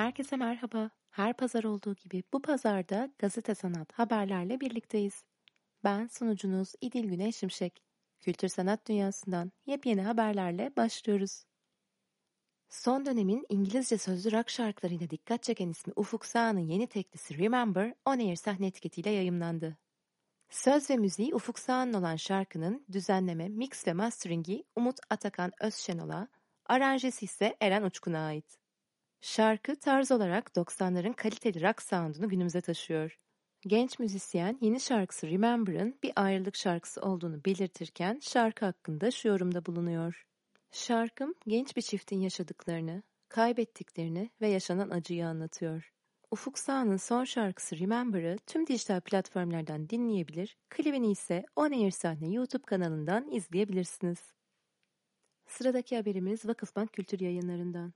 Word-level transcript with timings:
Herkese 0.00 0.36
merhaba. 0.36 0.90
Her 1.10 1.36
pazar 1.36 1.64
olduğu 1.64 1.94
gibi 1.94 2.22
bu 2.32 2.42
pazarda 2.42 3.10
gazete 3.18 3.54
sanat 3.54 3.92
haberlerle 3.92 4.60
birlikteyiz. 4.60 5.24
Ben 5.84 6.06
sunucunuz 6.06 6.72
İdil 6.80 7.04
Güneş 7.04 7.36
Şimşek. 7.36 7.82
Kültür 8.20 8.48
sanat 8.48 8.88
dünyasından 8.88 9.52
yepyeni 9.66 10.02
haberlerle 10.02 10.76
başlıyoruz. 10.76 11.44
Son 12.68 13.06
dönemin 13.06 13.46
İngilizce 13.48 13.98
sözlü 13.98 14.32
rock 14.32 14.50
şarkılarıyla 14.50 15.10
dikkat 15.10 15.42
çeken 15.42 15.68
ismi 15.68 15.92
Ufuk 15.96 16.26
Sağ'ın 16.26 16.58
yeni 16.58 16.86
teklisi 16.86 17.38
Remember 17.38 17.94
On 18.04 18.18
Air 18.18 18.36
sahne 18.36 18.66
etiketiyle 18.66 19.10
yayımlandı. 19.10 19.78
Söz 20.50 20.90
ve 20.90 20.96
müziği 20.96 21.34
Ufuk 21.34 21.58
Sağ'ın 21.58 21.92
olan 21.92 22.16
şarkının 22.16 22.86
düzenleme, 22.92 23.48
mix 23.48 23.86
ve 23.86 23.92
masteringi 23.92 24.64
Umut 24.76 24.98
Atakan 25.10 25.52
Özşenol'a, 25.60 26.28
aranjesi 26.66 27.24
ise 27.24 27.56
Eren 27.60 27.82
Uçkun'a 27.82 28.26
ait. 28.26 28.59
Şarkı 29.20 29.76
tarz 29.76 30.12
olarak 30.12 30.46
90'ların 30.56 31.14
kaliteli 31.14 31.62
rock 31.62 31.82
sound'unu 31.82 32.28
günümüze 32.28 32.60
taşıyor. 32.60 33.18
Genç 33.60 33.98
müzisyen 33.98 34.58
yeni 34.60 34.80
şarkısı 34.80 35.30
Remember'ın 35.30 35.98
bir 36.02 36.12
ayrılık 36.16 36.56
şarkısı 36.56 37.00
olduğunu 37.00 37.44
belirtirken 37.44 38.18
şarkı 38.22 38.64
hakkında 38.64 39.10
şu 39.10 39.28
yorumda 39.28 39.66
bulunuyor. 39.66 40.26
Şarkım 40.72 41.34
genç 41.46 41.76
bir 41.76 41.82
çiftin 41.82 42.20
yaşadıklarını, 42.20 43.02
kaybettiklerini 43.28 44.30
ve 44.40 44.48
yaşanan 44.48 44.90
acıyı 44.90 45.26
anlatıyor. 45.26 45.92
Ufuk 46.30 46.58
Sağ'ın 46.58 46.96
son 46.96 47.24
şarkısı 47.24 47.78
Remember'ı 47.78 48.38
tüm 48.46 48.66
dijital 48.66 49.00
platformlardan 49.00 49.88
dinleyebilir, 49.88 50.56
klibini 50.70 51.10
ise 51.10 51.44
On 51.56 51.70
Air 51.70 51.90
Sahne 51.90 52.32
YouTube 52.32 52.64
kanalından 52.66 53.30
izleyebilirsiniz. 53.30 54.18
Sıradaki 55.46 55.96
haberimiz 55.96 56.46
Vakıfbank 56.46 56.92
Kültür 56.92 57.20
Yayınlarından. 57.20 57.92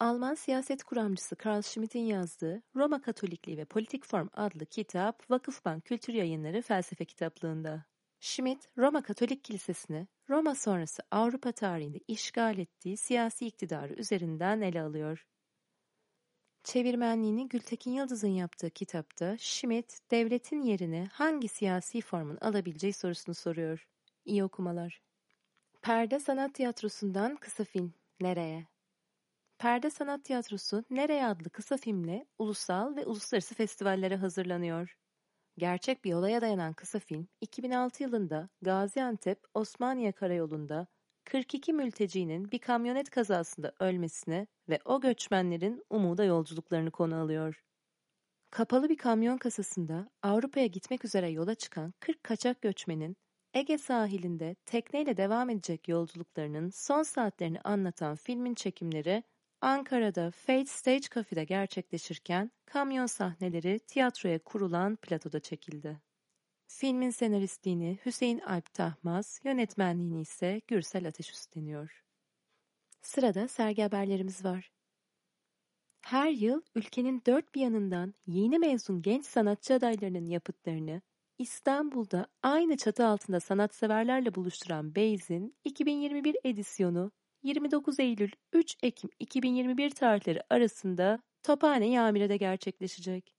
Alman 0.00 0.34
siyaset 0.34 0.84
kuramcısı 0.84 1.36
Karl 1.36 1.62
Schmitt'in 1.62 2.00
yazdığı 2.00 2.62
Roma 2.76 3.02
Katolikliği 3.02 3.58
ve 3.58 3.64
Politik 3.64 4.04
Form 4.04 4.28
adlı 4.32 4.66
kitap 4.66 5.30
Vakıfbank 5.30 5.84
Kültür 5.84 6.14
Yayınları 6.14 6.62
felsefe 6.62 7.04
kitaplığında. 7.04 7.84
Schmitt, 8.20 8.68
Roma 8.78 9.02
Katolik 9.02 9.44
Kilisesi'ni 9.44 10.08
Roma 10.30 10.54
sonrası 10.54 11.02
Avrupa 11.10 11.52
tarihinde 11.52 12.00
işgal 12.08 12.58
ettiği 12.58 12.96
siyasi 12.96 13.46
iktidarı 13.46 13.94
üzerinden 13.94 14.60
ele 14.60 14.82
alıyor. 14.82 15.26
Çevirmenliğini 16.64 17.48
Gültekin 17.48 17.92
Yıldız'ın 17.92 18.28
yaptığı 18.28 18.70
kitapta 18.70 19.36
Schmitt, 19.38 19.98
devletin 20.10 20.62
yerini 20.62 21.08
hangi 21.12 21.48
siyasi 21.48 22.00
formun 22.00 22.38
alabileceği 22.40 22.92
sorusunu 22.92 23.34
soruyor. 23.34 23.88
İyi 24.24 24.44
okumalar. 24.44 25.02
Perde 25.82 26.20
Sanat 26.20 26.54
Tiyatrosu'ndan 26.54 27.36
kısa 27.36 27.64
film 27.64 27.94
Nereye? 28.20 28.77
Perde 29.58 29.90
Sanat 29.90 30.24
Tiyatrosu 30.24 30.84
Nereye 30.90 31.26
adlı 31.26 31.50
kısa 31.50 31.76
filmle 31.76 32.26
ulusal 32.38 32.96
ve 32.96 33.06
uluslararası 33.06 33.54
festivallere 33.54 34.16
hazırlanıyor. 34.16 34.96
Gerçek 35.58 36.04
bir 36.04 36.12
olaya 36.12 36.40
dayanan 36.40 36.72
kısa 36.72 36.98
film 36.98 37.28
2006 37.40 38.02
yılında 38.02 38.48
Gaziantep 38.62 39.44
Osmaniye 39.54 40.12
Karayolu'nda 40.12 40.86
42 41.24 41.72
mültecinin 41.72 42.50
bir 42.50 42.58
kamyonet 42.58 43.10
kazasında 43.10 43.72
ölmesine 43.80 44.46
ve 44.68 44.78
o 44.84 45.00
göçmenlerin 45.00 45.84
umuda 45.90 46.24
yolculuklarını 46.24 46.90
konu 46.90 47.16
alıyor. 47.16 47.62
Kapalı 48.50 48.88
bir 48.88 48.96
kamyon 48.96 49.38
kasasında 49.38 50.10
Avrupa'ya 50.22 50.66
gitmek 50.66 51.04
üzere 51.04 51.30
yola 51.30 51.54
çıkan 51.54 51.94
40 52.00 52.24
kaçak 52.24 52.62
göçmenin 52.62 53.16
Ege 53.54 53.78
sahilinde 53.78 54.56
tekneyle 54.66 55.16
devam 55.16 55.50
edecek 55.50 55.88
yolculuklarının 55.88 56.70
son 56.70 57.02
saatlerini 57.02 57.60
anlatan 57.60 58.16
filmin 58.16 58.54
çekimleri 58.54 59.22
Ankara'da 59.60 60.30
Fate 60.30 60.66
Stage 60.66 61.08
Cafe'de 61.14 61.44
gerçekleşirken 61.44 62.50
kamyon 62.66 63.06
sahneleri 63.06 63.78
tiyatroya 63.78 64.38
kurulan 64.38 64.96
platoda 64.96 65.40
çekildi. 65.40 66.00
Filmin 66.66 67.10
senaristliğini 67.10 67.98
Hüseyin 68.06 68.38
Alp 68.38 68.74
Tahmaz, 68.74 69.40
yönetmenliğini 69.44 70.20
ise 70.20 70.60
Gürsel 70.66 71.08
Ateş 71.08 71.30
üstleniyor. 71.30 72.04
Sırada 73.02 73.48
sergi 73.48 73.82
haberlerimiz 73.82 74.44
var. 74.44 74.70
Her 76.00 76.30
yıl 76.30 76.62
ülkenin 76.74 77.22
dört 77.26 77.54
bir 77.54 77.60
yanından 77.60 78.14
yeni 78.26 78.58
mezun 78.58 79.02
genç 79.02 79.26
sanatçı 79.26 79.74
adaylarının 79.74 80.26
yapıtlarını 80.26 81.00
İstanbul'da 81.38 82.26
aynı 82.42 82.76
çatı 82.76 83.06
altında 83.06 83.40
sanatseverlerle 83.40 84.34
buluşturan 84.34 84.94
Beyz'in 84.94 85.56
2021 85.64 86.36
edisyonu 86.44 87.12
29 87.42 88.00
Eylül 88.00 88.30
3 88.52 88.76
Ekim 88.82 89.10
2021 89.18 89.90
tarihleri 89.90 90.42
arasında 90.50 91.18
Tophane 91.42 91.86
Yamire'de 91.86 92.36
gerçekleşecek. 92.36 93.34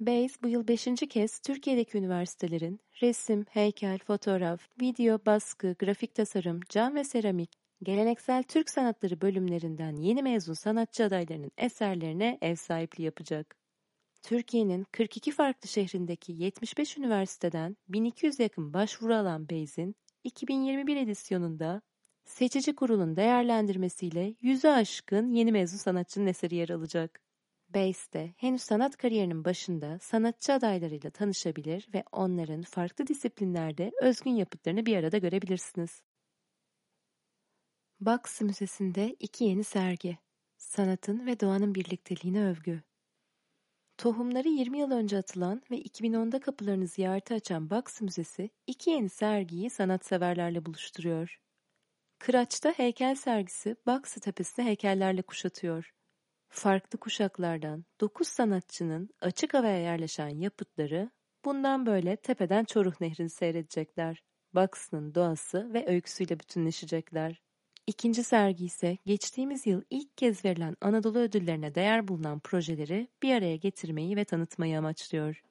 Base 0.00 0.42
bu 0.42 0.48
yıl 0.48 0.68
5. 0.68 0.84
kez 1.10 1.38
Türkiye'deki 1.38 1.98
üniversitelerin 1.98 2.80
resim, 3.02 3.44
heykel, 3.50 3.98
fotoğraf, 3.98 4.68
video, 4.80 5.18
baskı, 5.26 5.76
grafik 5.78 6.14
tasarım, 6.14 6.60
cam 6.68 6.94
ve 6.94 7.04
seramik, 7.04 7.50
geleneksel 7.82 8.42
Türk 8.42 8.70
sanatları 8.70 9.20
bölümlerinden 9.20 9.96
yeni 9.96 10.22
mezun 10.22 10.54
sanatçı 10.54 11.04
adaylarının 11.04 11.52
eserlerine 11.58 12.38
ev 12.42 12.54
sahipliği 12.54 13.02
yapacak. 13.02 13.56
Türkiye'nin 14.22 14.86
42 14.92 15.32
farklı 15.32 15.68
şehrindeki 15.68 16.32
75 16.32 16.98
üniversiteden 16.98 17.76
1200 17.88 18.40
yakın 18.40 18.74
başvuru 18.74 19.14
alan 19.14 19.48
Beyz'in 19.48 19.94
2021 20.24 20.96
edisyonunda 20.96 21.82
Seçici 22.24 22.74
kurulun 22.74 23.16
değerlendirmesiyle 23.16 24.34
yüzü 24.40 24.68
aşkın 24.68 25.30
yeni 25.32 25.52
mezun 25.52 25.78
sanatçının 25.78 26.26
eseri 26.26 26.54
yer 26.54 26.68
alacak. 26.68 27.20
Base'de 27.68 28.34
henüz 28.36 28.62
sanat 28.62 28.96
kariyerinin 28.96 29.44
başında 29.44 29.98
sanatçı 29.98 30.52
adaylarıyla 30.52 31.10
tanışabilir 31.10 31.88
ve 31.94 32.04
onların 32.12 32.62
farklı 32.62 33.06
disiplinlerde 33.06 33.92
özgün 34.02 34.30
yapıtlarını 34.30 34.86
bir 34.86 34.96
arada 34.96 35.18
görebilirsiniz. 35.18 36.02
Box 38.00 38.40
Müzesi'nde 38.40 39.16
iki 39.20 39.44
yeni 39.44 39.64
sergi. 39.64 40.18
Sanatın 40.56 41.26
ve 41.26 41.40
doğanın 41.40 41.74
birlikteliğine 41.74 42.44
övgü. 42.46 42.82
Tohumları 43.98 44.48
20 44.48 44.78
yıl 44.78 44.90
önce 44.90 45.18
atılan 45.18 45.62
ve 45.70 45.82
2010'da 45.82 46.40
kapılarını 46.40 46.86
ziyarete 46.86 47.34
açan 47.34 47.70
Box 47.70 48.00
Müzesi 48.00 48.50
iki 48.66 48.90
yeni 48.90 49.08
sergiyi 49.08 49.70
sanatseverlerle 49.70 50.66
buluşturuyor. 50.66 51.43
Kıraç'ta 52.24 52.70
heykel 52.70 53.14
sergisi 53.14 53.76
Baksı 53.86 54.20
tepesini 54.20 54.66
heykellerle 54.66 55.22
kuşatıyor. 55.22 55.90
Farklı 56.48 56.98
kuşaklardan 56.98 57.84
dokuz 58.00 58.28
sanatçının 58.28 59.08
açık 59.20 59.54
havaya 59.54 59.78
yerleşen 59.78 60.28
yapıtları 60.28 61.10
bundan 61.44 61.86
böyle 61.86 62.16
tepeden 62.16 62.64
Çoruh 62.64 63.00
Nehri'ni 63.00 63.30
seyredecekler. 63.30 64.22
Baksı'nın 64.54 65.14
doğası 65.14 65.74
ve 65.74 65.86
öyküsüyle 65.86 66.40
bütünleşecekler. 66.40 67.42
İkinci 67.86 68.24
sergi 68.24 68.64
ise 68.64 68.98
geçtiğimiz 69.06 69.66
yıl 69.66 69.82
ilk 69.90 70.16
kez 70.16 70.44
verilen 70.44 70.76
Anadolu 70.80 71.18
ödüllerine 71.18 71.74
değer 71.74 72.08
bulunan 72.08 72.40
projeleri 72.40 73.08
bir 73.22 73.34
araya 73.34 73.56
getirmeyi 73.56 74.16
ve 74.16 74.24
tanıtmayı 74.24 74.78
amaçlıyor. 74.78 75.42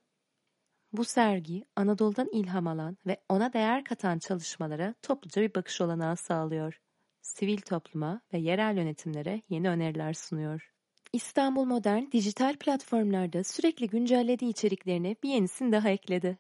Bu 0.94 1.04
sergi 1.04 1.66
Anadolu'dan 1.76 2.30
ilham 2.31 2.68
alan 2.68 2.98
ve 3.06 3.18
ona 3.30 3.54
değer 3.54 3.84
katan 3.84 4.20
çalışmalara 4.20 4.94
topluca 5.02 5.42
bir 5.42 5.56
bakış 5.56 5.81
olanağı 5.81 6.18
sağlıyor. 6.18 6.80
Sivil 7.22 7.58
topluma 7.58 8.22
ve 8.34 8.38
yerel 8.38 8.78
yönetimlere 8.78 9.42
yeni 9.50 9.70
öneriler 9.70 10.14
sunuyor. 10.14 10.72
İstanbul 11.14 11.66
Modern 11.66 12.12
dijital 12.12 12.56
platformlarda 12.56 13.44
sürekli 13.44 13.88
güncellediği 13.88 14.52
içeriklerini 14.52 15.16
bir 15.23 15.29
yenisini 15.29 15.72
daha 15.72 15.90
ekledi. 15.90 16.38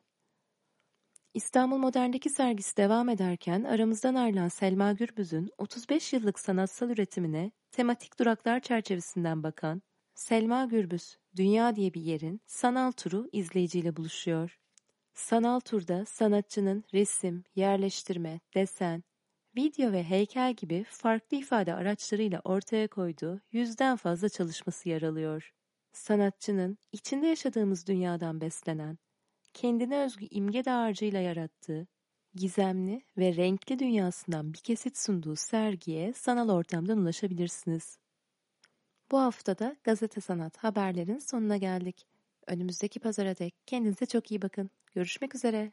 İstanbul 1.33 1.77
Modern'deki 1.77 2.29
sergisi 2.29 2.77
devam 2.77 3.09
ederken 3.09 3.63
aramızdan 3.63 4.15
ayrılan 4.15 4.47
Selma 4.47 4.91
Gürbüz'ün 4.91 5.49
35 5.57 6.13
yıllık 6.13 6.39
sanatsal 6.39 6.89
üretimine 6.89 7.51
tematik 7.71 8.19
duraklar 8.19 8.59
çerçevesinden 8.59 9.43
bakan 9.43 9.81
Selma 10.15 10.65
Gürbüz, 10.65 11.17
Dünya 11.35 11.75
diye 11.75 11.93
bir 11.93 12.01
yerin 12.01 12.41
sanal 12.45 12.91
turu 12.91 13.29
izleyiciyle 13.31 13.95
buluşuyor. 13.95 14.59
Sanal 15.13 15.59
turda 15.59 16.05
sanatçının 16.05 16.83
resim, 16.93 17.43
yerleştirme, 17.55 18.39
desen, 18.55 19.03
video 19.57 19.91
ve 19.91 20.03
heykel 20.03 20.53
gibi 20.53 20.85
farklı 20.89 21.37
ifade 21.37 21.73
araçlarıyla 21.73 22.41
ortaya 22.43 22.87
koyduğu 22.87 23.41
yüzden 23.51 23.97
fazla 23.97 24.29
çalışması 24.29 24.89
yer 24.89 25.01
alıyor. 25.01 25.53
Sanatçının 25.93 26.77
içinde 26.91 27.27
yaşadığımız 27.27 27.87
dünyadan 27.87 28.41
beslenen, 28.41 28.97
kendine 29.53 29.97
özgü 29.97 30.25
imge 30.25 30.65
dağarcığıyla 30.65 31.19
yarattığı, 31.19 31.87
gizemli 32.35 33.01
ve 33.17 33.35
renkli 33.35 33.79
dünyasından 33.79 34.53
bir 34.53 34.59
kesit 34.59 34.97
sunduğu 34.97 35.35
sergiye 35.35 36.13
sanal 36.13 36.49
ortamdan 36.49 36.97
ulaşabilirsiniz. 36.97 38.02
Bu 39.13 39.19
haftada 39.19 39.75
Gazete 39.83 40.21
Sanat 40.21 40.57
haberlerin 40.57 41.19
sonuna 41.19 41.57
geldik. 41.57 42.07
Önümüzdeki 42.47 42.99
pazara 42.99 43.37
dek 43.37 43.55
kendinize 43.65 44.05
çok 44.05 44.31
iyi 44.31 44.41
bakın. 44.41 44.69
Görüşmek 44.91 45.35
üzere. 45.35 45.71